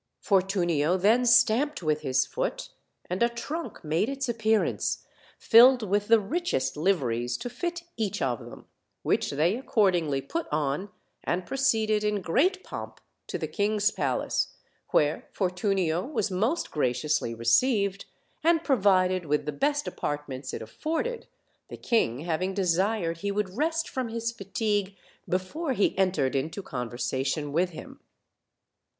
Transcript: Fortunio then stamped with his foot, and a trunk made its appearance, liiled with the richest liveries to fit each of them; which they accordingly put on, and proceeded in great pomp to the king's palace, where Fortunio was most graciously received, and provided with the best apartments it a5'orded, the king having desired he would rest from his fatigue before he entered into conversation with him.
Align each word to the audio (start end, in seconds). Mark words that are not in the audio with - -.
Fortunio 0.19 0.97
then 0.97 1.27
stamped 1.27 1.83
with 1.83 2.01
his 2.01 2.25
foot, 2.25 2.69
and 3.07 3.21
a 3.21 3.29
trunk 3.29 3.83
made 3.83 4.09
its 4.09 4.27
appearance, 4.27 5.05
liiled 5.51 5.87
with 5.87 6.07
the 6.07 6.19
richest 6.19 6.75
liveries 6.75 7.37
to 7.37 7.51
fit 7.51 7.83
each 7.97 8.19
of 8.19 8.39
them; 8.39 8.65
which 9.03 9.29
they 9.29 9.55
accordingly 9.55 10.19
put 10.19 10.47
on, 10.51 10.89
and 11.23 11.45
proceeded 11.45 12.03
in 12.03 12.19
great 12.19 12.63
pomp 12.63 12.99
to 13.27 13.37
the 13.37 13.47
king's 13.47 13.91
palace, 13.91 14.55
where 14.89 15.27
Fortunio 15.33 16.01
was 16.03 16.31
most 16.31 16.71
graciously 16.71 17.35
received, 17.35 18.05
and 18.43 18.63
provided 18.63 19.27
with 19.27 19.45
the 19.45 19.51
best 19.51 19.87
apartments 19.87 20.51
it 20.51 20.63
a5'orded, 20.63 21.25
the 21.67 21.77
king 21.77 22.21
having 22.21 22.55
desired 22.55 23.17
he 23.17 23.31
would 23.31 23.55
rest 23.55 23.87
from 23.87 24.07
his 24.07 24.31
fatigue 24.31 24.95
before 25.29 25.73
he 25.73 25.95
entered 25.95 26.35
into 26.35 26.63
conversation 26.63 27.51
with 27.53 27.69
him. 27.69 27.99